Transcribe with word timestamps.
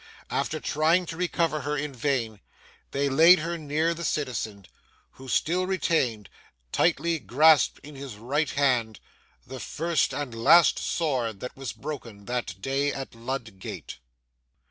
After 0.31 0.59
trying 0.59 1.05
to 1.05 1.15
recover 1.15 1.61
her 1.61 1.77
in 1.77 1.93
vain, 1.93 2.39
they 2.89 3.07
laid 3.07 3.37
her 3.37 3.55
near 3.55 3.93
the 3.93 4.03
citizen, 4.03 4.65
who 5.11 5.27
still 5.27 5.67
retained, 5.67 6.27
tightly 6.71 7.19
grasped 7.19 7.77
in 7.85 7.93
his 7.93 8.15
right 8.15 8.49
hand, 8.49 8.99
the 9.45 9.59
first 9.59 10.11
and 10.11 10.33
last 10.33 10.79
sword 10.79 11.39
that 11.41 11.55
was 11.55 11.71
broken 11.71 12.25
that 12.25 12.59
day 12.59 12.91
at 12.91 13.13
Lud 13.13 13.59
Gate. 13.59 13.99